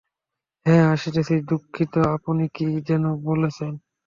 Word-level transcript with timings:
হ্যাঁঁ 0.65 0.85
আসতেছি 0.93 1.35
দুঃখিত 1.49 1.93
আপনি 2.15 2.43
কী 2.55 2.67
যেনো 2.87 3.09
বলতেছেন? 3.25 3.73